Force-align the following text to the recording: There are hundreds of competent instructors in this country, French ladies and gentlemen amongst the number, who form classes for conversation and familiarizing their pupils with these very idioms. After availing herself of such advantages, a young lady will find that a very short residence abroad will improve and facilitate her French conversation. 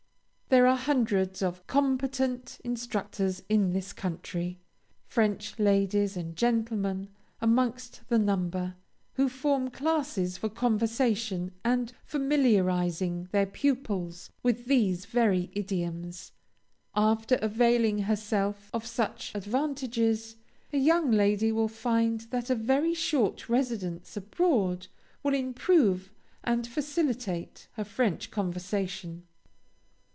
There 0.53 0.67
are 0.67 0.75
hundreds 0.75 1.41
of 1.41 1.65
competent 1.65 2.59
instructors 2.65 3.41
in 3.47 3.71
this 3.71 3.93
country, 3.93 4.59
French 5.05 5.57
ladies 5.57 6.17
and 6.17 6.35
gentlemen 6.35 7.07
amongst 7.39 8.01
the 8.09 8.19
number, 8.19 8.75
who 9.13 9.29
form 9.29 9.69
classes 9.69 10.37
for 10.37 10.49
conversation 10.49 11.53
and 11.63 11.93
familiarizing 12.03 13.29
their 13.31 13.45
pupils 13.45 14.29
with 14.43 14.65
these 14.65 15.05
very 15.05 15.49
idioms. 15.53 16.33
After 16.93 17.35
availing 17.41 17.99
herself 17.99 18.69
of 18.73 18.85
such 18.85 19.33
advantages, 19.33 20.35
a 20.73 20.77
young 20.77 21.11
lady 21.11 21.53
will 21.53 21.69
find 21.69 22.19
that 22.31 22.49
a 22.49 22.55
very 22.55 22.93
short 22.93 23.47
residence 23.47 24.17
abroad 24.17 24.87
will 25.23 25.33
improve 25.33 26.11
and 26.43 26.67
facilitate 26.67 27.69
her 27.75 27.85
French 27.85 28.31
conversation. 28.31 29.23